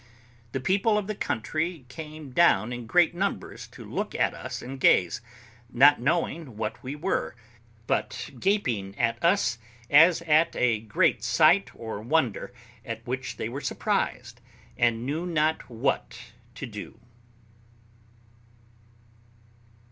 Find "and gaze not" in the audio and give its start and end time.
4.63-6.01